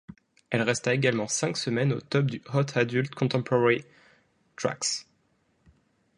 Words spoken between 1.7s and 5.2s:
au top du Hot Adult Contemporary Tracks.